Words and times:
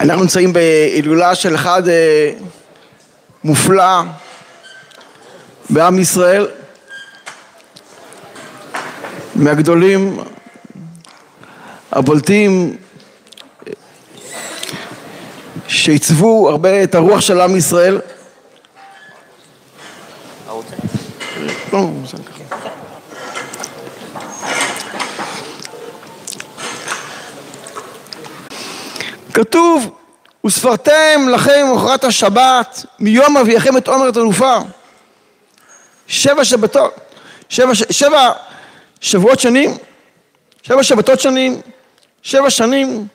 אנחנו 0.00 0.22
נמצאים 0.22 0.52
בהילולה 0.52 1.34
של 1.34 1.54
אחד 1.54 1.88
אה, 1.88 2.30
מופלא 3.44 4.02
בעם 5.70 5.98
ישראל, 5.98 6.46
מהגדולים 9.34 10.18
הבולטים 11.92 12.76
שעיצבו 15.68 16.50
הרבה 16.50 16.82
את 16.82 16.94
הרוח 16.94 17.20
של 17.20 17.40
עם 17.40 17.56
ישראל. 17.56 18.00
כתוב, 29.34 29.98
וספרתם 30.46 31.28
לכם 31.32 31.66
מחרת 31.74 32.04
השבת 32.04 32.84
מיום 33.00 33.36
אביכם 33.36 33.76
את 33.76 33.88
עומר 33.88 34.10
תנופה. 34.10 34.56
שבע 36.06 36.44
שבתות, 36.44 36.94
שבע, 37.48 37.74
שבע 37.90 38.32
שבועות 39.00 39.40
שנים, 39.40 39.70
שבע 40.62 40.82
שבתות 40.82 41.20
שנים, 41.20 41.60
שבע 42.22 42.50
שנים, 42.50 43.06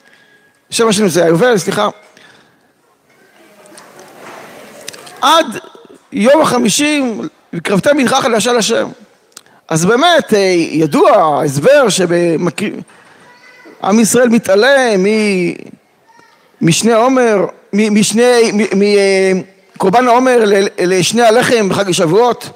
שבע 0.70 0.94
שנים 0.94 1.10
זה 1.10 1.26
היובל, 1.26 1.58
סליחה. 1.58 1.90
עד 5.22 5.60
יום 6.12 6.42
החמישים, 6.42 7.28
וקרבתם 7.54 7.98
מנחה 7.98 8.22
חדשה 8.22 8.54
לשם. 8.54 8.90
אז 9.68 9.86
באמת, 9.86 10.34
אה, 10.34 10.40
ידוע 10.72 11.12
ההסבר 11.12 11.90
שעם 11.90 12.50
ישראל 14.00 14.30
מתעלם 14.30 15.06
משני 16.62 16.94
עומר, 16.94 17.46
משני, 17.74 18.52
מקורבן 19.76 20.08
העומר 20.08 20.40
לשני 20.80 21.22
הלחם 21.22 21.70
בחג 21.70 21.90
השבועות, 21.90 22.50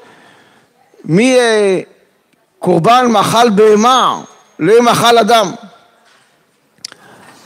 מקורבן 1.06 3.06
מאכל 3.10 3.50
בהמה 3.50 4.22
למאכל 4.60 5.18
אדם. 5.18 5.52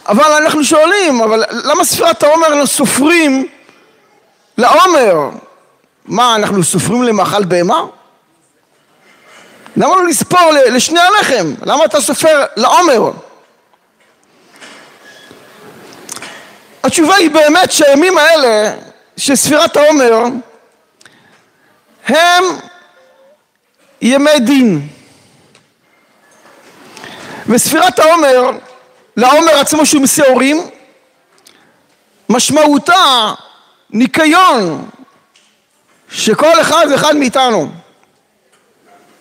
אבל 0.07 0.31
אנחנו 0.41 0.63
שואלים, 0.63 1.21
אבל 1.21 1.43
למה 1.63 1.85
ספירת 1.85 2.23
העומר 2.23 2.49
לא 2.49 2.65
סופרים 2.65 3.47
לעומר? 4.57 5.29
מה, 6.05 6.35
אנחנו 6.35 6.63
סופרים 6.63 7.03
למאכל 7.03 7.43
בהמה? 7.43 7.81
למה 9.77 9.95
לא 9.95 10.07
לספור 10.07 10.51
לשני 10.71 10.99
הלחם? 10.99 11.53
למה 11.65 11.85
אתה 11.85 12.01
סופר 12.01 12.43
לעומר? 12.55 13.11
התשובה 16.87 17.15
היא 17.15 17.31
באמת 17.31 17.71
שהימים 17.71 18.17
האלה 18.17 18.75
של 19.17 19.35
ספירת 19.35 19.77
העומר 19.77 20.23
הם 22.07 22.43
ימי 24.01 24.39
דין. 24.39 24.87
וספירת 27.47 27.99
העומר, 27.99 28.51
לעומר 29.17 29.51
עצמו 29.59 29.85
שהוא 29.85 30.01
משעורים, 30.01 30.69
משמעותה 32.29 33.33
ניקיון 33.89 34.89
שכל 36.09 36.61
אחד 36.61 36.85
ואחד 36.91 37.15
מאיתנו 37.15 37.71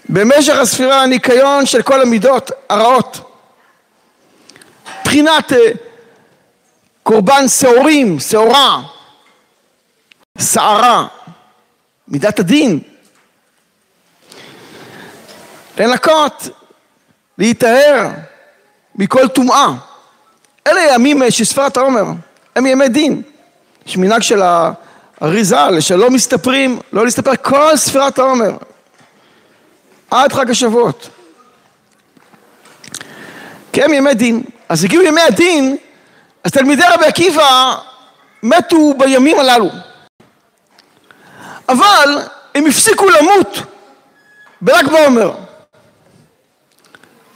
במשך 0.08 0.54
הספירה 0.58 1.02
הניקיון 1.02 1.66
של 1.66 1.82
כל 1.82 2.00
המידות 2.02 2.50
הרעות. 2.68 3.20
מבחינת 5.00 5.52
אה, 5.52 5.58
קורבן 7.06 7.48
שעורים, 7.48 8.20
שעורה, 8.20 8.82
שערה, 10.38 11.06
מידת 12.08 12.38
הדין. 12.38 12.80
לנקות, 15.78 16.48
להיטהר 17.38 18.08
מכל 18.94 19.28
טומאה. 19.28 19.66
אלה 20.66 20.80
ימים 20.94 21.22
שפת 21.30 21.76
העומר, 21.76 22.04
הם 22.56 22.66
ימי 22.66 22.88
דין. 22.88 23.22
יש 23.86 23.96
מנהג 23.96 24.22
של 24.22 24.42
האריזה 24.42 25.80
שלא 25.80 26.10
מסתפרים, 26.10 26.78
לא 26.92 27.04
להסתפר 27.04 27.36
כל 27.42 27.76
ספירת 27.76 28.18
העומר, 28.18 28.56
עד 30.10 30.32
חג 30.32 30.50
השבועות. 30.50 31.08
כי 33.72 33.82
הם 33.82 33.92
ימי 33.92 34.14
דין. 34.14 34.42
אז 34.68 34.84
הגיעו 34.84 35.02
ימי 35.02 35.20
הדין, 35.20 35.76
אז 36.46 36.52
תלמידי 36.52 36.82
רבי 36.94 37.06
עקיבא 37.06 37.74
מתו 38.42 38.94
בימים 38.98 39.38
הללו. 39.38 39.70
אבל 41.68 42.18
הם 42.54 42.66
הפסיקו 42.66 43.04
למות 43.10 43.58
בל"ג 44.60 44.88
בעומר. 44.92 45.32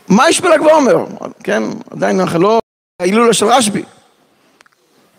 מה 0.08 0.28
יש 0.28 0.40
בל"ג 0.40 0.60
בעומר? 0.60 1.04
כן, 1.44 1.62
עדיין 1.90 2.20
אנחנו 2.20 2.38
לא 2.38 2.60
ההילולה 3.00 3.32
של 3.32 3.46
רשב"י. 3.46 3.82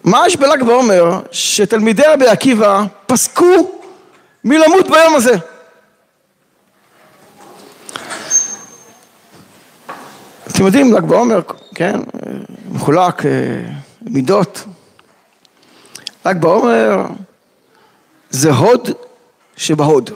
מה 0.04 0.28
יש 0.28 0.36
בל"ג 0.36 0.64
בעומר 0.64 1.22
שתלמידי 1.32 2.04
רבי 2.08 2.28
עקיבא 2.28 2.84
פסקו 3.06 3.82
מלמות 4.44 4.88
ביום 4.88 5.16
הזה? 5.16 5.36
אתם 10.48 10.66
יודעים, 10.66 10.94
ל"ג 10.94 11.06
בעומר, 11.06 11.42
כן, 11.76 12.00
מחולק 12.72 13.26
אה, 13.26 13.32
מידות. 14.12 14.64
ל"ג 16.26 16.38
בעומר 16.42 17.06
זה 18.30 18.52
הוד 18.52 18.90
שבהוד. 19.58 20.10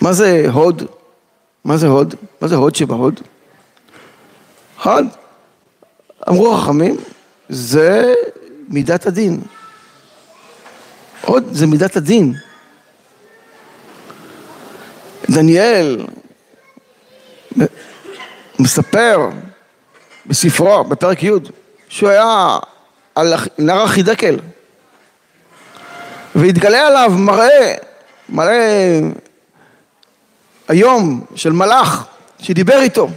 מה 0.00 0.12
זה 0.12 0.46
הוד? 0.52 0.82
מה 1.64 1.76
זה 1.76 1.86
הוד? 1.86 2.14
מה 2.40 2.48
זה 2.48 2.54
הוד 2.54 2.74
שבהוד? 2.74 3.20
הוד, 4.84 5.06
אמרו 6.28 6.54
החכמים, 6.54 6.96
זה 7.48 8.14
מידת 8.68 9.06
הדין. 9.06 9.40
הוד 11.24 11.44
זה 11.52 11.66
מידת 11.66 11.96
הדין. 11.96 12.34
דניאל 15.30 16.06
מספר 18.58 19.30
בספרו, 20.28 20.84
בפרק 20.84 21.22
י', 21.22 21.30
שהוא 21.88 22.10
היה 22.10 22.58
על 23.14 23.34
נהר 23.58 23.82
החידקל, 23.82 24.36
והתגלה 26.34 26.86
עליו 26.86 27.12
מראה, 27.16 27.74
מראה 28.28 29.00
היום 30.68 31.24
של 31.34 31.52
מלאך 31.52 32.06
שדיבר 32.42 32.80
איתו. 32.80 33.08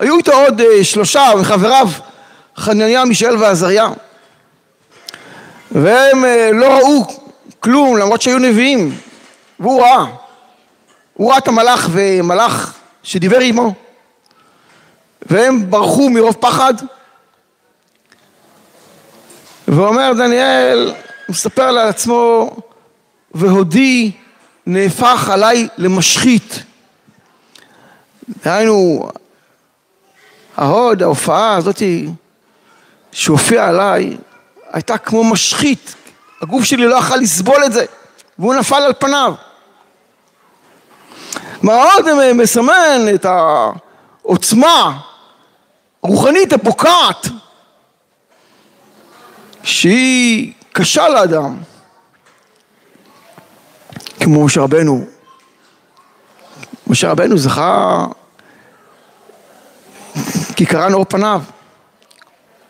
היו 0.00 0.16
איתו 0.16 0.32
עוד 0.32 0.60
אה, 0.60 0.84
שלושה 0.84 1.22
מחבריו, 1.40 1.88
חנניה, 2.56 3.04
מישאל 3.04 3.36
ועזריה. 3.36 3.88
והם 5.70 6.24
אה, 6.24 6.50
לא 6.52 6.66
ראו 6.66 7.04
כלום, 7.60 7.96
למרות 7.96 8.22
שהיו 8.22 8.38
נביאים, 8.38 8.98
והוא 9.60 9.82
ראה. 9.82 10.04
הוא 11.14 11.30
ראה 11.30 11.38
את 11.38 11.48
המלאך 11.48 11.88
ומלאך 11.92 12.74
שדיבר 13.02 13.40
עמו. 13.40 13.74
והם 15.30 15.70
ברחו 15.70 16.10
מרוב 16.10 16.36
פחד. 16.40 16.74
ואומר 19.68 20.12
דניאל, 20.18 20.94
הוא 21.26 21.34
מספר 21.34 21.70
לעצמו, 21.70 22.50
והודי 23.34 24.12
נהפך 24.66 25.30
עליי 25.32 25.68
למשחית. 25.78 26.62
דהיינו, 28.44 29.08
ההוד, 30.56 31.02
ההופעה 31.02 31.56
הזאת 31.56 31.82
שהופיעה 33.12 33.68
עליי, 33.68 34.16
הייתה 34.72 34.98
כמו 34.98 35.24
משחית. 35.24 35.94
הגוף 36.42 36.64
שלי 36.64 36.86
לא 36.86 36.96
יכל 36.96 37.16
לסבול 37.16 37.64
את 37.64 37.72
זה, 37.72 37.84
והוא 38.38 38.54
נפל 38.54 38.82
על 38.82 38.92
פניו. 38.98 39.34
כלומר, 41.60 41.74
ההוד 41.74 42.32
מסמן 42.32 43.00
את 43.14 43.26
העוצמה 44.22 44.98
הרוחנית 46.02 46.52
הפוקעת, 46.52 47.26
שהיא 49.62 50.52
קשה 50.72 51.08
לאדם, 51.08 51.56
כמו 54.20 54.44
משה 54.44 54.60
רבנו. 54.60 55.04
משה 56.86 57.10
רבנו 57.10 57.38
זכה 57.38 58.06
כי 60.56 60.66
קרן 60.66 60.92
אור 60.92 61.04
פניו. 61.04 61.42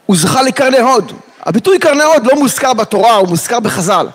הוא 0.06 0.16
זכה 0.16 0.42
לקרני 0.42 0.78
הוד. 0.78 1.12
הביטוי 1.40 1.78
קרני 1.78 2.02
הוד 2.02 2.26
לא 2.26 2.34
מוזכר 2.34 2.72
בתורה, 2.72 3.14
הוא 3.14 3.28
מוזכר 3.28 3.60
בחז"ל. 3.60 4.06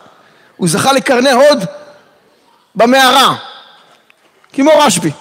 הוא 0.58 0.68
זכה 0.70 0.94
לקרני 0.94 1.32
הוד 1.32 1.66
במערה, 2.76 3.36
כמו 4.54 4.72
רשב"י. 4.80 5.12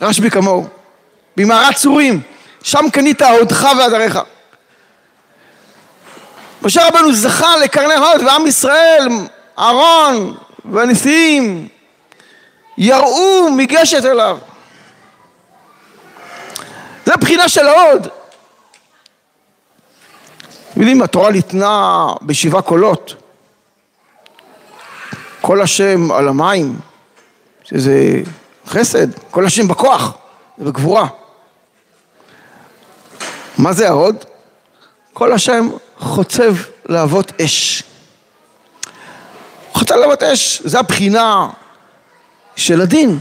רשב"י 0.00 0.30
כמוהו. 0.30 0.66
במערת 1.36 1.74
צורים, 1.74 2.20
שם 2.64 2.84
קנית 2.92 3.22
הודך 3.22 3.68
ועדריך. 3.78 4.18
משה 6.62 6.88
רבנו 6.88 7.12
זכה 7.12 7.56
לקרני 7.56 7.94
הוד 7.94 8.22
ועם 8.22 8.46
ישראל, 8.46 9.08
אהרון 9.58 10.36
והנשיאים 10.64 11.68
יראו 12.78 13.50
מגשת 13.56 14.04
אליו. 14.04 14.38
זה 17.06 17.16
בחינה 17.16 17.48
של 17.48 17.66
ההוד. 17.66 18.08
אתם 20.70 20.80
יודעים, 20.80 21.02
התורה 21.02 21.30
ניתנה 21.30 22.06
בשבעה 22.22 22.62
קולות. 22.62 23.14
כל 25.40 25.60
השם 25.60 26.12
על 26.12 26.28
המים, 26.28 26.78
שזה 27.64 28.20
חסד, 28.66 29.06
כל 29.30 29.46
השם 29.46 29.68
בכוח, 29.68 30.12
זה 30.58 30.64
בגבורה. 30.64 31.08
מה 33.58 33.72
זה 33.72 33.88
ההוד? 33.88 34.24
כל 35.12 35.32
השם 35.32 35.68
חוצב 35.98 36.54
להבות 36.86 37.40
אש. 37.40 37.82
חוצב 39.72 39.94
להבות 39.94 40.22
אש, 40.22 40.62
זה 40.64 40.78
הבחינה 40.78 41.48
של 42.56 42.80
הדין. 42.80 43.18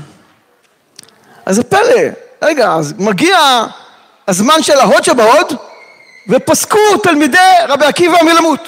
אז 1.46 1.56
זה 1.56 1.64
פלא, 1.64 2.02
רגע, 2.42 2.74
אז 2.74 2.94
מגיע 2.98 3.38
הזמן 4.28 4.64
של 4.64 4.80
ההוד 4.80 5.04
שבהוד, 5.04 5.54
ופסקו 6.30 6.98
תלמידי 7.04 7.38
רבי 7.68 7.86
עקיבא 7.86 8.18
מלמות. 8.24 8.60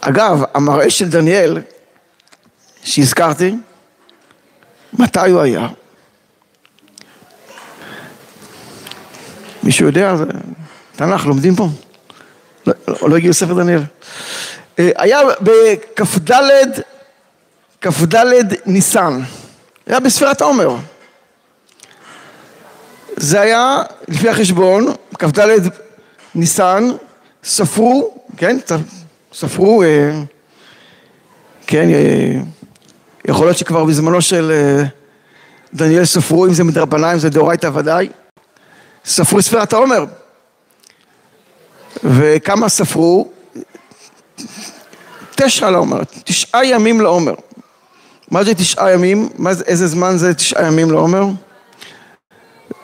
אגב, 0.00 0.42
המראה 0.54 0.90
של 0.90 1.08
דניאל, 1.08 1.58
שהזכרתי, 2.84 3.54
מתי 4.92 5.30
הוא 5.30 5.40
היה? 5.40 5.68
מישהו 9.62 9.86
יודע? 9.86 10.14
תנ"ך, 10.96 11.26
לומדים 11.26 11.56
פה? 11.56 11.68
לא, 12.66 12.74
לא, 12.88 13.10
לא 13.10 13.16
הגיעו 13.16 13.34
ספר 13.34 13.54
דניאל. 13.54 13.82
אה, 14.78 14.90
היה 14.96 15.20
בכ"ד, 15.40 16.32
כ"ד 17.80 18.16
ניסן, 18.66 19.20
היה 19.86 20.00
בספירת 20.00 20.40
העומר. 20.40 20.76
זה 23.16 23.40
היה, 23.40 23.82
לפי 24.08 24.28
החשבון, 24.28 24.94
כ"ד 25.18 25.38
ניסן, 26.34 26.88
ספרו, 27.44 28.24
כן, 28.36 28.56
ספרו, 29.32 29.82
אה, 29.82 30.10
כן, 31.66 31.88
אה, 31.90 32.40
יכול 33.28 33.46
להיות 33.46 33.58
שכבר 33.58 33.84
בזמנו 33.84 34.22
של 34.22 34.52
דניאל 35.74 36.04
ספרו, 36.04 36.46
אם 36.46 36.52
זה 36.52 36.64
מדרבניים, 36.64 37.18
זה 37.18 37.30
דאורייתא 37.30 37.70
ודאי, 37.74 38.08
ספרו 39.04 39.42
ספירת 39.42 39.72
העומר. 39.72 40.04
וכמה 42.04 42.68
ספרו? 42.68 43.28
תשע 45.34 45.70
לעומר, 45.70 46.00
תשעה 46.24 46.66
ימים 46.66 47.00
לעומר. 47.00 47.34
מה 48.30 48.44
זה 48.44 48.54
תשעה 48.54 48.92
ימים? 48.92 49.28
מה 49.38 49.54
זה, 49.54 49.64
איזה 49.66 49.86
זמן 49.86 50.16
זה 50.16 50.34
תשעה 50.34 50.66
ימים 50.66 50.90
לעומר? 50.90 51.24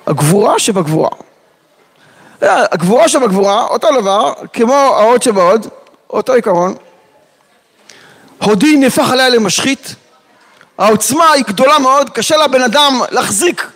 הגבורה 0.07 0.59
שבגבורה. 0.59 1.11
הגבורה 2.43 3.09
שבגבורה, 3.09 3.65
אותו 3.65 3.89
דבר, 4.01 4.33
כמו 4.53 4.75
ההוד 4.75 5.23
שבהוד, 5.23 5.67
אותו 6.11 6.33
עיקרון. 6.33 6.75
הודי 8.43 8.77
נהפך 8.77 9.11
עליה 9.11 9.29
למשחית, 9.29 9.95
העוצמה 10.81 11.31
היא 11.31 11.45
גדולה 11.45 11.79
מאוד, 11.79 12.11
קשה 12.11 12.37
לבן 12.37 12.63
אדם 12.63 13.01
להחזיק 13.11 13.71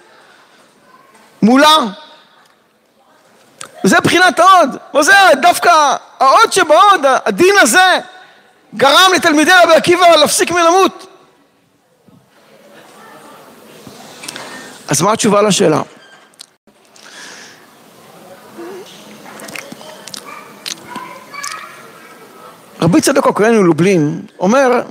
מולה. 1.43 1.77
וזה 3.85 3.97
בחינת 4.01 4.41
ההוד. 4.41 4.77
וזה 4.95 5.13
דווקא 5.43 5.97
ההוד 6.21 6.53
שבהוד, 6.53 7.01
הדין 7.25 7.55
הזה, 7.61 7.99
גרם 8.75 9.11
לתלמידי 9.17 9.51
רבי 9.65 9.75
עקיבא 9.75 10.07
להפסיק 10.07 10.51
מלמות. 10.51 11.07
אז 14.89 15.03
מה 15.03 15.13
התשובה 15.13 15.43
לשאלה? 15.43 15.83
רבי 22.81 23.01
צדוק 23.01 23.27
הכהן 23.27 23.55
מלובלין 23.59 24.27
אומר, 24.39 24.83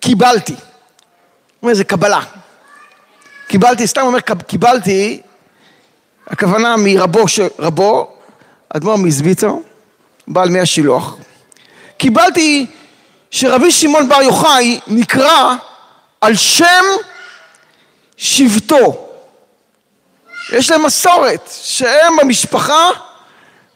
קיבלתי. 0.00 0.56
אומר, 1.66 1.74
זה 1.74 1.84
קבלה. 1.84 2.20
קיבלתי, 3.48 3.86
סתם 3.86 4.00
אומר, 4.00 4.20
קיבלתי, 4.20 5.20
הכוונה 6.26 6.74
מרבו, 6.78 7.28
ש... 7.28 7.40
רבו, 7.58 8.12
אדמו"ר 8.68 8.96
מזוויצו, 8.96 9.62
בעל 10.28 10.48
מי 10.48 10.60
השילוח. 10.60 11.16
קיבלתי 11.96 12.66
שרבי 13.30 13.72
שמעון 13.72 14.08
בר 14.08 14.22
יוחאי 14.22 14.80
נקרא 14.86 15.54
על 16.20 16.36
שם 16.36 16.84
שבטו. 18.16 19.08
יש 20.52 20.70
להם 20.70 20.86
מסורת 20.86 21.50
שהם 21.62 22.16
במשפחה 22.20 22.88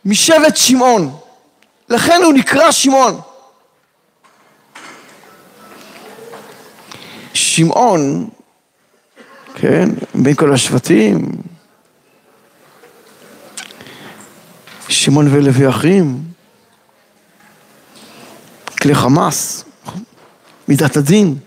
משבט 0.05 0.57
שמעון. 0.57 1.17
לכן 1.89 2.21
הוא 2.25 2.33
נקרא 2.33 2.71
שמעון. 2.71 3.21
שמעון, 7.35 8.29
כן, 9.55 9.89
בין 10.15 10.35
כל 10.35 10.55
השבטים, 10.55 11.29
שמעון 14.89 15.29
ולוי 15.31 15.69
אחים, 15.69 16.23
כלי 18.81 18.95
חמאס, 18.95 19.65
מידת 20.69 20.97
הדין. 20.97 21.39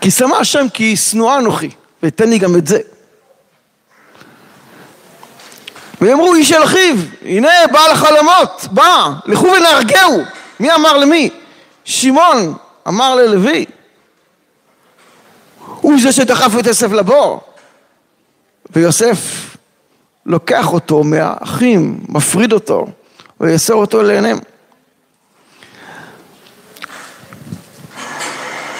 כי 0.00 0.10
שמה 0.10 0.38
השם 0.38 0.66
כי 0.74 0.96
שנואה 0.96 1.38
אנוכי, 1.38 1.70
ותן 2.02 2.30
לי 2.30 2.38
גם 2.38 2.56
את 2.56 2.66
זה. 2.66 2.78
ויאמרו 6.00 6.34
איש 6.34 6.52
אל 6.52 6.64
אחיו, 6.64 6.96
הנה 7.22 7.48
בעל 7.72 7.90
החלומות, 7.90 8.66
בא, 8.70 9.10
לכו 9.26 9.46
ונהרגהו. 9.46 10.22
מי 10.60 10.74
אמר 10.74 10.96
למי? 10.96 11.30
שמעון 11.84 12.54
אמר 12.88 13.14
ללוי. 13.14 13.66
הוא 15.88 16.00
זה 16.02 16.12
שדחף 16.12 16.58
את 16.60 16.66
יוסף 16.66 16.92
לבור. 16.92 17.40
ויוסף 18.70 19.18
לוקח 20.26 20.72
אותו 20.72 21.04
מהאחים, 21.04 22.00
מפריד 22.08 22.52
אותו, 22.52 22.86
ויאסור 23.40 23.80
אותו 23.80 24.02
לעיניהם. 24.02 24.38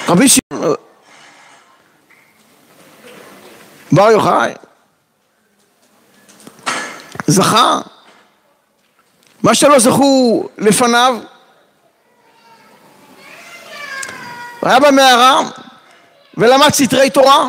רבי 0.09 0.29
שמעון 0.29 0.75
בר 3.93 4.11
יוחאי 4.11 4.55
זכה 7.27 7.81
מה 9.43 9.55
שלא 9.55 9.79
זכו 9.79 10.49
לפניו 10.59 11.17
היה 14.63 14.81
במערה 14.81 15.41
ולמד 16.39 16.75
סתרי 16.75 17.11
תורה 17.11 17.47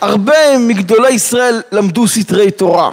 הרבה 0.00 0.58
מגדולי 0.58 1.10
ישראל 1.10 1.62
למדו 1.72 2.08
סתרי 2.08 2.50
תורה 2.50 2.90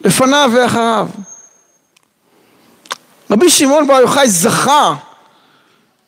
לפניו 0.00 0.50
ואחריו 0.54 1.08
רבי 3.30 3.50
שמעון 3.50 3.86
בר 3.86 4.00
יוחאי 4.00 4.28
זכה 4.28 4.94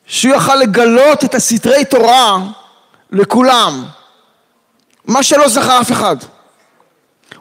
שהוא 0.05 0.35
יכל 0.35 0.55
לגלות 0.55 1.23
את 1.23 1.35
הסתרי 1.35 1.85
תורה 1.85 2.37
לכולם, 3.11 3.85
מה 5.05 5.23
שלא 5.23 5.47
זכה 5.47 5.81
אף 5.81 5.91
אחד. 5.91 6.15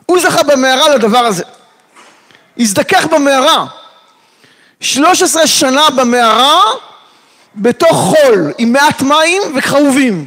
הוא 0.06 0.20
זכה 0.20 0.42
במערה 0.42 0.88
לדבר 0.88 1.18
הזה. 1.18 1.44
הזדכך 2.58 3.06
במערה. 3.06 3.66
13 4.80 5.46
שנה 5.46 5.90
במערה 5.96 6.62
בתוך 7.56 7.96
חול 7.96 8.52
עם 8.58 8.72
מעט 8.72 9.02
מים 9.02 9.42
וחרובים. 9.56 10.26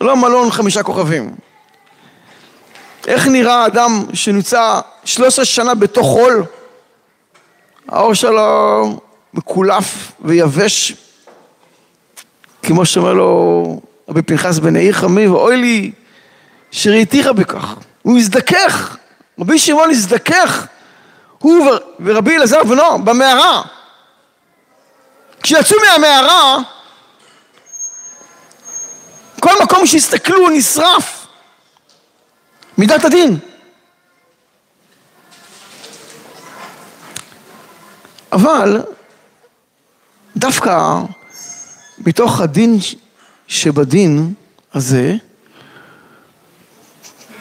לא 0.00 0.16
מלון 0.16 0.50
חמישה 0.50 0.82
כוכבים. 0.82 1.34
איך 3.06 3.26
נראה 3.26 3.66
אדם 3.66 4.04
שנמצא 4.14 4.80
13 5.04 5.44
שנה 5.44 5.74
בתוך 5.74 6.06
חול? 6.06 6.44
העור 7.88 8.14
שלו 8.14 9.00
מקולף 9.34 10.12
ויבש, 10.20 10.94
כמו 12.62 12.86
שאומר 12.86 13.12
לו 13.12 13.80
רבי 14.08 14.22
פנחס 14.22 14.58
בן 14.58 14.76
העיר 14.76 14.92
חמי, 14.92 15.28
ואוי 15.28 15.56
לי 15.56 15.92
שראיתיך 16.70 17.26
בכך. 17.26 17.74
הוא 18.02 18.18
הזדכך, 18.18 18.96
רבי 19.40 19.58
שמעון 19.58 19.90
הזדכך, 19.90 20.66
הוא 21.38 21.68
ורבי 22.00 22.36
אלעזר 22.36 22.64
בנו, 22.64 23.04
במערה. 23.04 23.62
כשיצאו 25.42 25.76
מהמערה, 25.80 26.58
כל 29.40 29.54
מקום 29.62 29.86
שיסתכלו 29.86 30.48
נשרף. 30.48 31.26
מידת 32.78 33.04
הדין. 33.04 33.38
אבל 38.32 38.82
דווקא 40.36 41.00
מתוך 41.98 42.40
הדין 42.40 42.78
שבדין 43.46 44.34
הזה, 44.74 45.14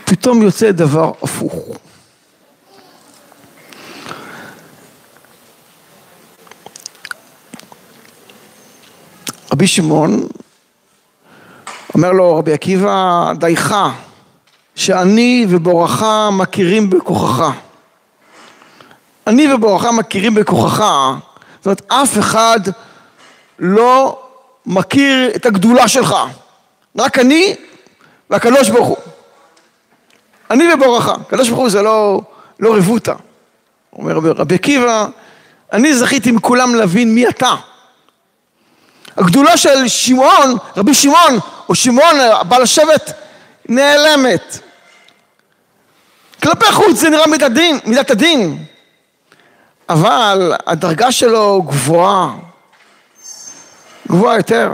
פתאום 0.05 0.41
יוצא 0.41 0.71
דבר 0.71 1.11
הפוך. 1.21 1.77
רבי 9.51 9.58
שמעון 9.69 10.27
אומר 11.93 12.11
לו 12.11 12.35
רבי 12.35 12.53
עקיבא, 12.53 13.31
דייך, 13.35 13.75
שאני 14.75 15.45
ובורך 15.49 16.03
מכירים 16.31 16.89
בכוחך. 16.89 17.51
אני 19.27 19.53
ובורך 19.53 19.85
מכירים 19.85 20.35
בכוחך, 20.35 20.83
זאת 21.57 21.65
אומרת 21.65 21.81
אף 21.87 22.19
אחד 22.19 22.59
לא 23.59 24.19
מכיר 24.65 25.31
את 25.35 25.45
הגדולה 25.45 25.87
שלך, 25.87 26.15
רק 26.97 27.19
אני 27.19 27.55
והקדוש 28.29 28.69
ברוך 28.69 28.87
הוא. 28.87 28.97
אני 30.51 30.73
ובורך, 30.73 31.09
הקדוש 31.09 31.49
ברוך 31.49 31.59
הוא 31.59 31.69
זה 31.69 31.81
לא, 31.81 32.21
לא 32.59 32.75
רבותא. 32.75 33.13
אומר 33.93 34.13
רבי, 34.13 34.55
עקיבא, 34.55 35.07
אני 35.73 35.93
זכיתי 35.93 36.31
מכולם 36.31 36.75
להבין 36.75 37.15
מי 37.15 37.27
אתה. 37.27 37.55
הגדולה 39.19 39.57
של 39.57 39.87
שמעון, 39.87 40.57
רבי 40.77 40.93
שמעון, 40.93 41.39
או 41.69 41.75
שמעון, 41.75 42.15
בעל 42.47 42.61
השבט, 42.61 43.11
נעלמת. 43.69 44.59
כלפי 46.43 46.71
חוץ 46.71 46.97
זה 46.99 47.09
נראה 47.09 47.27
מידת 47.27 47.43
הדין, 47.43 47.79
מידת 47.85 48.11
הדין. 48.11 48.63
אבל 49.89 50.53
הדרגה 50.67 51.11
שלו 51.11 51.61
גבוהה, 51.61 52.31
גבוהה 54.07 54.37
יותר. 54.37 54.71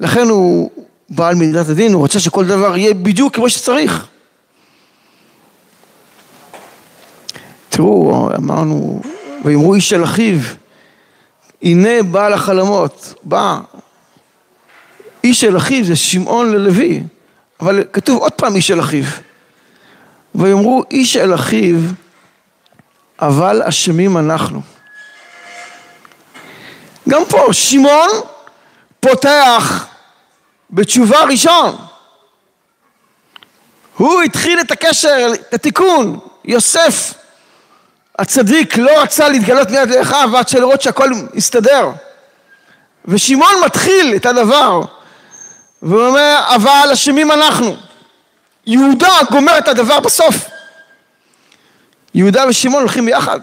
לכן 0.00 0.28
הוא 0.28 0.70
בעל 1.08 1.34
מידת 1.34 1.68
הדין, 1.68 1.92
הוא 1.92 2.00
רוצה 2.00 2.20
שכל 2.20 2.44
דבר 2.44 2.76
יהיה 2.76 2.94
בדיוק 2.94 3.34
כמו 3.34 3.50
שצריך. 3.50 4.06
תראו, 7.68 8.28
אמרנו, 8.36 9.00
ויאמרו 9.44 9.74
איש 9.74 9.88
של 9.88 10.04
אחיו, 10.04 10.38
הנה 11.62 12.02
בעל 12.02 12.32
החלומות, 12.32 13.14
בא. 13.22 13.58
איש 15.24 15.40
של 15.40 15.56
אחיו 15.56 15.84
זה 15.84 15.96
שמעון 15.96 16.52
ללוי, 16.52 17.02
אבל 17.60 17.84
כתוב 17.92 18.18
עוד 18.22 18.32
פעם 18.32 18.56
איש 18.56 18.66
של 18.66 18.80
אחיו. 18.80 19.04
ויאמרו 20.34 20.82
איש 20.90 21.16
אל 21.16 21.34
אחיו, 21.34 21.76
אבל 23.20 23.62
אשמים 23.62 24.16
אנחנו. 24.16 24.60
גם 27.08 27.22
פה, 27.28 27.48
שמעון 27.52 28.08
פותח 29.00 29.86
בתשובה 30.70 31.24
ראשון. 31.24 31.76
הוא 33.96 34.22
התחיל 34.22 34.60
את 34.60 34.70
הקשר, 34.70 35.28
את 35.32 35.54
התיקון. 35.54 36.18
יוסף 36.44 37.14
הצדיק 38.18 38.76
לא 38.76 39.02
רצה 39.02 39.28
להתגלות 39.28 39.70
מיד 39.70 39.88
לאחיו 39.88 40.36
עד 40.36 40.48
שלראות 40.48 40.82
שהכל 40.82 41.10
יסתדר. 41.34 41.90
ושמעון 43.04 43.54
מתחיל 43.64 44.12
את 44.16 44.26
הדבר, 44.26 44.82
והוא 45.82 46.06
אומר, 46.06 46.40
אבל 46.54 46.88
אשמים 46.92 47.32
אנחנו. 47.32 47.76
יהודה 48.66 49.12
גומר 49.30 49.58
את 49.58 49.68
הדבר 49.68 50.00
בסוף. 50.00 50.34
יהודה 52.14 52.44
ושמעון 52.48 52.80
הולכים 52.82 53.06
ביחד. 53.06 53.40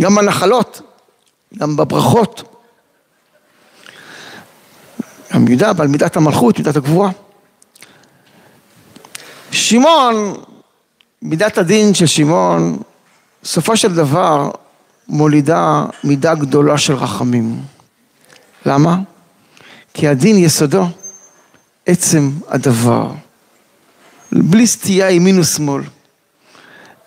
גם 0.00 0.14
בנחלות, 0.14 0.80
גם 1.58 1.76
בברכות. 1.76 2.42
גם 5.34 5.48
יהודה 5.48 5.72
בעל 5.72 5.88
מידת 5.88 6.16
המלכות, 6.16 6.58
מידת 6.58 6.76
הגבורה. 6.76 7.10
שמעון 9.52 10.42
מידת 11.26 11.58
הדין 11.58 11.94
של 11.94 12.06
שמעון, 12.06 12.78
בסופו 13.42 13.76
של 13.76 13.94
דבר, 13.94 14.50
מולידה 15.08 15.84
מידה 16.04 16.34
גדולה 16.34 16.78
של 16.78 16.94
רחמים. 16.94 17.62
למה? 18.66 18.96
כי 19.94 20.08
הדין 20.08 20.36
יסודו 20.36 20.86
עצם 21.86 22.30
הדבר. 22.48 23.10
בלי 24.32 24.66
סטייה 24.66 25.10
ימין 25.10 25.40
ושמאל. 25.40 25.82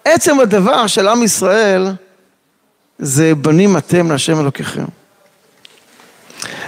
עצם 0.06 0.40
הדבר 0.40 0.88
של 0.88 1.08
עם 1.08 1.24
ישראל 1.24 1.88
זה 3.00 3.36
בנים 3.36 3.78
אתם 3.78 4.12
להשם 4.12 4.40
אלוקיכם. 4.40 4.86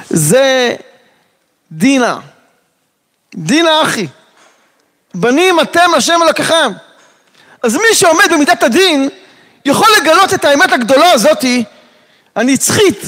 זה 0.09 0.75
דינה. 1.71 2.19
דינה 3.35 3.81
אחי. 3.83 4.07
בנים 5.13 5.59
אתם 5.59 5.89
להשם 5.93 6.19
אלוקיכם. 6.23 6.71
אז 7.63 7.75
מי 7.75 7.93
שעומד 7.95 8.25
במידת 8.31 8.63
הדין, 8.63 9.09
יכול 9.65 9.87
לגלות 10.01 10.33
את 10.33 10.45
האמת 10.45 10.73
הגדולה 10.73 11.11
הזאתי, 11.11 11.63
הנצחית, 12.35 13.01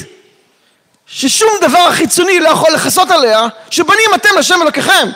ששום 1.06 1.50
דבר 1.60 1.92
חיצוני 1.92 2.40
לא 2.40 2.48
יכול 2.48 2.72
לכסות 2.72 3.10
עליה, 3.10 3.46
שבנים 3.70 4.10
אתם 4.14 4.28
השם 4.38 4.62
אלוקיכם. 4.62 5.08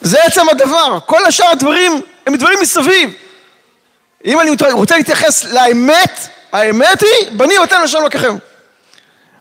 זה 0.00 0.22
עצם 0.22 0.48
הדבר, 0.48 0.98
כל 1.06 1.26
השאר 1.26 1.48
הדברים 1.48 2.02
הם 2.26 2.36
דברים 2.36 2.58
מסביב. 2.62 3.14
אם 4.24 4.40
אני 4.40 4.50
רוצה 4.72 4.96
להתייחס 4.96 5.44
לאמת, 5.44 6.20
האמת 6.52 7.02
היא, 7.02 7.30
בנים 7.32 7.62
אתם 7.62 7.76
השם 7.84 7.98
אלוקיכם. 7.98 8.36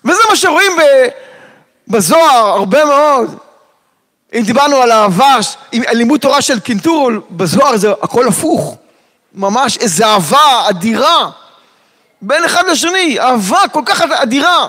וזה 0.06 0.22
מה 0.30 0.36
שרואים 0.36 0.72
בזוהר 1.88 2.48
הרבה 2.48 2.86
מאוד. 2.86 3.49
אם 4.34 4.44
דיברנו 4.46 4.76
על 4.76 4.92
אהבה, 4.92 5.36
על 5.88 5.98
לימוד 5.98 6.20
תורה 6.20 6.42
של 6.42 6.60
קינטור, 6.60 7.10
בזוהר 7.32 7.78
זה 7.78 7.92
הכל 8.02 8.28
הפוך. 8.28 8.78
ממש 9.34 9.78
איזו 9.78 10.06
אהבה 10.06 10.70
אדירה 10.70 11.30
בין 12.22 12.44
אחד 12.44 12.64
לשני, 12.72 13.20
אהבה 13.20 13.60
כל 13.72 13.82
כך 13.86 14.02
אדירה 14.02 14.68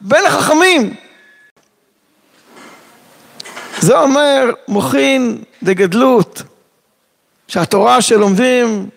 בין 0.00 0.26
החכמים. 0.26 0.94
זה 3.78 3.98
אומר 3.98 4.50
מוחין 4.68 5.42
דגדלות, 5.62 6.42
שהתורה 7.48 8.02
שלומדים 8.02 8.88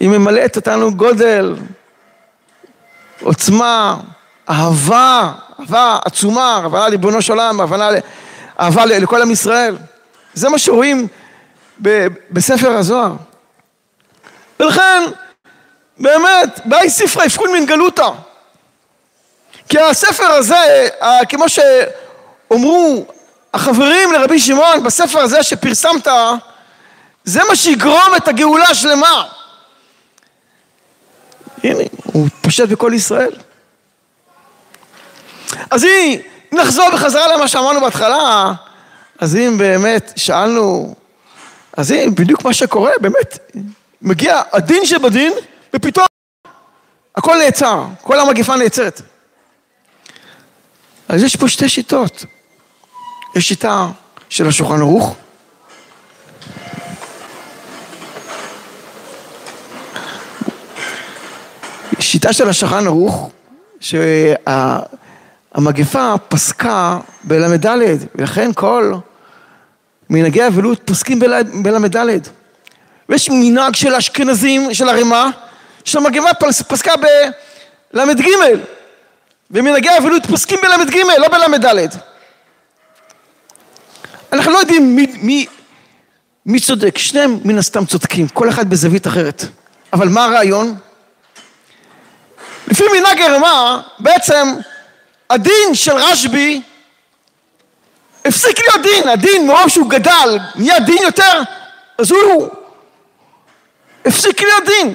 היא 0.00 0.08
ממלאת 0.08 0.56
אותנו 0.56 0.94
גודל, 0.94 1.56
עוצמה, 3.22 3.96
אהבה, 4.50 5.32
אהבה 5.60 5.98
עצומה, 6.04 6.56
הבנה 6.56 6.88
לריבונו 6.88 7.22
של 7.22 7.32
עולם, 7.32 7.60
הבנה 7.60 7.90
אהבה 8.62 8.86
לכל 8.86 9.22
עם 9.22 9.30
ישראל. 9.30 9.76
זה 10.34 10.48
מה 10.48 10.58
שרואים 10.58 11.08
בספר 12.30 12.70
הזוהר. 12.70 13.12
ולכן, 14.60 15.02
באמת, 15.98 16.60
באי 16.64 16.90
ספרא 16.90 17.24
יפקון 17.24 17.52
מן 17.52 17.66
גלותא. 17.66 18.08
כי 19.68 19.78
הספר 19.80 20.24
הזה, 20.24 20.88
כמו 21.28 21.44
שאומרו 21.48 23.06
החברים 23.54 24.12
לרבי 24.12 24.40
שמעון, 24.40 24.82
בספר 24.82 25.18
הזה 25.18 25.42
שפרסמת, 25.42 26.08
זה 27.24 27.40
מה 27.48 27.56
שיגרום 27.56 28.16
את 28.16 28.28
הגאולה 28.28 28.68
השלמה. 28.68 29.28
הנה, 31.64 31.82
הוא 32.04 32.28
פושט 32.40 32.68
בכל 32.68 32.92
ישראל. 32.94 33.32
אז 35.70 35.84
היא 35.84 36.22
נחזור 36.52 36.90
בחזרה 36.94 37.36
למה 37.36 37.48
שאמרנו 37.48 37.80
בהתחלה, 37.80 38.52
אז 39.18 39.36
אם 39.36 39.58
באמת 39.58 40.12
שאלנו, 40.16 40.94
אז 41.76 41.92
אם 41.92 42.14
בדיוק 42.14 42.44
מה 42.44 42.54
שקורה, 42.54 42.90
באמת, 43.00 43.54
מגיע 44.02 44.40
הדין 44.52 44.86
שבדין, 44.86 45.32
ופתאום 45.74 46.06
הכל 47.16 47.36
נעצר, 47.44 47.84
כל 48.02 48.20
המגפה 48.20 48.56
נעצרת. 48.56 49.02
אז 51.08 51.22
יש 51.22 51.36
פה 51.36 51.48
שתי 51.48 51.68
שיטות. 51.68 52.24
יש 53.36 53.48
שיטה 53.48 53.86
של 54.28 54.48
השולחן 54.48 54.80
ערוך, 54.80 55.16
שיטה 62.00 62.32
של 62.32 62.48
השולחן 62.48 62.86
ערוך, 62.86 63.30
שה... 63.80 64.78
המגפה 65.54 66.14
פסקה 66.28 66.98
בל"ד, 67.24 67.66
ולכן 68.14 68.50
כל 68.54 68.92
מנהגי 70.10 70.42
האבלות 70.42 70.80
פוסקים 70.84 71.18
בל"ד. 71.18 72.28
ויש 73.08 73.30
מנהג 73.30 73.74
של 73.74 73.94
אשכנזים, 73.94 74.74
של 74.74 74.88
ערימה, 74.88 75.30
שהמגפה 75.84 76.34
פסקה 76.68 76.92
בל"ג, 76.96 78.28
ומנהגי 79.50 79.88
האבלות 79.88 80.26
פוסקים 80.26 80.58
בל"ג, 80.62 80.96
לא 81.18 81.28
בל"ד. 81.28 81.88
אנחנו 84.32 84.52
לא 84.52 84.58
יודעים 84.58 84.96
מי, 84.96 85.06
מי, 85.22 85.46
מי 86.46 86.60
צודק, 86.60 86.98
שניהם 86.98 87.38
מן 87.44 87.58
הסתם 87.58 87.84
צודקים, 87.84 88.28
כל 88.28 88.48
אחד 88.48 88.70
בזווית 88.70 89.06
אחרת. 89.06 89.44
אבל 89.92 90.08
מה 90.08 90.24
הרעיון? 90.24 90.74
לפי 92.68 92.84
מנהג 92.98 93.20
הרמ"א, 93.20 93.80
בעצם 93.98 94.48
הדין 95.32 95.74
של 95.74 95.96
רשב"י 95.96 96.62
הפסיק 98.24 98.58
להיות 98.58 98.82
דין, 98.82 99.08
הדין 99.08 99.46
מרוב 99.46 99.68
שהוא 99.68 99.90
גדל, 99.90 100.38
נהיה 100.54 100.80
דין 100.80 101.02
יותר, 101.02 101.42
אז 101.98 102.10
הוא 102.10 102.48
הפסיק 104.04 104.40
להיות 104.40 104.64
דין. 104.64 104.94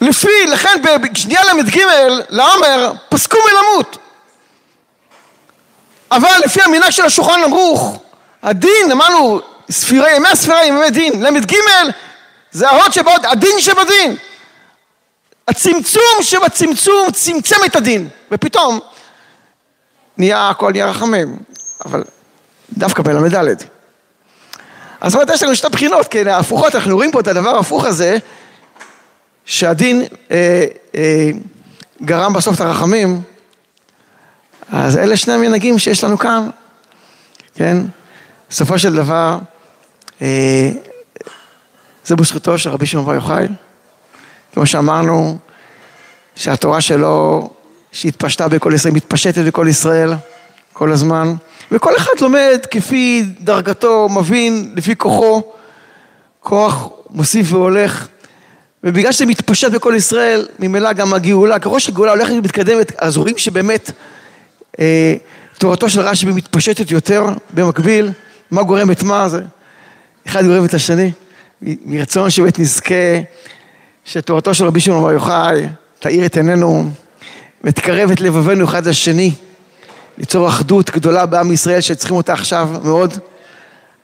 לפי, 0.00 0.46
לכן 0.46 0.82
בשנייה 1.02 1.40
ל"ג 1.44 1.80
לעומר 2.28 2.92
פסקו 3.08 3.38
מלמות. 3.52 3.96
אבל 6.10 6.40
לפי 6.44 6.62
המנהג 6.62 6.90
של 6.90 7.04
השולחן 7.04 7.40
ערוך, 7.42 8.02
הדין, 8.42 8.92
אמרנו, 8.92 9.40
ספירה, 9.70 10.10
ימי 10.10 10.28
הספירה 10.28 10.64
ימי 10.64 10.90
דין, 10.90 11.22
ל"ג 11.22 11.54
זה 12.52 12.68
ההוד 12.68 12.92
שבהוד, 12.92 13.26
הדין 13.26 13.60
שבדין. 13.60 14.16
הצמצום 15.50 16.22
שבצמצום 16.22 17.10
צמצם 17.12 17.56
את 17.66 17.76
הדין, 17.76 18.08
ופתאום 18.32 18.80
נהיה 20.16 20.48
הכל 20.48 20.72
נהיה 20.72 20.86
רחמים, 20.86 21.38
אבל 21.84 22.04
דווקא 22.72 23.02
בל"ד. 23.02 23.56
אז 25.00 25.12
זאת 25.12 25.22
אומרת, 25.22 25.34
יש 25.34 25.42
לנו 25.42 25.56
שתי 25.56 25.68
בחינות, 25.68 26.06
כן, 26.10 26.28
ההפוכות, 26.28 26.74
אנחנו 26.74 26.96
רואים 26.96 27.12
פה 27.12 27.20
את 27.20 27.26
הדבר 27.26 27.48
ההפוך 27.48 27.84
הזה, 27.84 28.18
שהדין 29.44 30.04
אה, 30.30 30.64
אה, 30.94 31.30
גרם 32.02 32.32
בסוף 32.32 32.56
את 32.56 32.60
הרחמים, 32.60 33.22
אז 34.72 34.96
אלה 34.96 35.16
שני 35.16 35.32
המנהגים 35.32 35.78
שיש 35.78 36.04
לנו 36.04 36.18
כאן, 36.18 36.50
כן? 37.54 37.76
בסופו 38.50 38.78
של 38.78 38.94
דבר, 38.94 39.38
אה, 40.22 40.70
זה 42.04 42.16
בזכותו 42.16 42.58
של 42.58 42.70
רבי 42.70 42.86
שמעון 42.86 43.06
בר 43.06 43.14
יוחאי. 43.14 43.46
כמו 44.54 44.66
שאמרנו, 44.66 45.38
שהתורה 46.34 46.80
שלו, 46.80 47.50
שהתפשטה 47.92 48.48
בכל 48.48 48.72
ישראל, 48.74 48.94
מתפשטת 48.94 49.44
בכל 49.44 49.66
ישראל 49.68 50.14
כל 50.72 50.92
הזמן, 50.92 51.34
וכל 51.72 51.96
אחד 51.96 52.12
לומד 52.20 52.66
כפי 52.70 53.24
דרגתו, 53.40 54.08
מבין 54.08 54.72
לפי 54.76 54.96
כוחו, 54.96 55.42
כוח 56.40 56.88
מוסיף 57.10 57.52
והולך. 57.52 58.08
ובגלל 58.84 59.12
שזה 59.12 59.26
מתפשט 59.26 59.70
בכל 59.70 59.94
ישראל, 59.96 60.48
ממילא 60.58 60.92
גם 60.92 61.14
הגאולה, 61.14 61.58
כראש 61.58 61.88
הגאולה 61.88 62.12
הולכת 62.12 62.32
ומתקדמת, 62.32 62.92
אז 62.98 63.16
רואים 63.16 63.38
שבאמת 63.38 63.90
אה, 64.80 65.14
תורתו 65.58 65.90
של 65.90 66.00
רשב"י 66.00 66.32
מתפשטת 66.32 66.90
יותר 66.90 67.26
במקביל, 67.54 68.10
מה 68.50 68.62
גורם 68.62 68.90
את 68.90 69.02
מה? 69.02 69.28
זה, 69.28 69.42
אחד 70.26 70.44
גורם 70.44 70.64
את 70.64 70.74
השני, 70.74 71.12
מרצון 71.62 72.30
שבאמת 72.30 72.58
נזכה 72.58 72.94
שתורתו 74.12 74.54
של 74.54 74.64
רבי 74.64 74.80
שמעון 74.80 75.02
בר 75.02 75.12
יוחאי 75.12 75.66
תאיר 75.98 76.26
את 76.26 76.36
עינינו 76.36 76.90
ותקרב 77.64 78.10
את 78.10 78.20
לבבינו 78.20 78.64
אחד 78.64 78.86
לשני, 78.86 79.34
ליצור 80.18 80.48
אחדות 80.48 80.90
גדולה 80.90 81.26
בעם 81.26 81.52
ישראל 81.52 81.80
שצריכים 81.80 82.16
אותה 82.16 82.32
עכשיו 82.32 82.68
מאוד, 82.84 83.14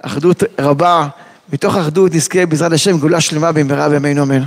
אחדות 0.03 0.43
רבה, 0.59 1.09
מתוך 1.53 1.77
אחדות 1.77 2.15
נזכה 2.15 2.47
בעזרת 2.47 2.73
השם 2.73 2.99
גאולה 2.99 3.21
שלמה 3.21 3.53
במהרה 3.53 3.89
בימינו 3.89 4.23
אמן. 4.23 4.43